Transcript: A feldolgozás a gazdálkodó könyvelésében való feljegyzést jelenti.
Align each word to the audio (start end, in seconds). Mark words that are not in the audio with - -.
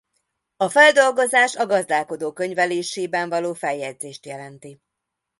A 0.57 0.69
feldolgozás 0.69 1.55
a 1.55 1.65
gazdálkodó 1.65 2.33
könyvelésében 2.33 3.29
való 3.29 3.53
feljegyzést 3.53 4.25
jelenti. 4.25 4.79